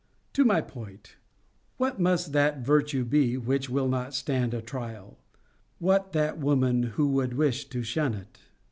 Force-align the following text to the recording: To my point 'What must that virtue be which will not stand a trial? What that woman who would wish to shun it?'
To 0.33 0.43
my 0.43 0.61
point 0.61 1.17
'What 1.77 1.99
must 1.99 2.31
that 2.33 2.65
virtue 2.65 3.05
be 3.05 3.37
which 3.37 3.69
will 3.69 3.87
not 3.87 4.15
stand 4.15 4.51
a 4.55 4.59
trial? 4.59 5.19
What 5.77 6.11
that 6.13 6.39
woman 6.39 6.81
who 6.97 7.07
would 7.09 7.33
wish 7.35 7.69
to 7.69 7.83
shun 7.83 8.15
it?' 8.15 8.39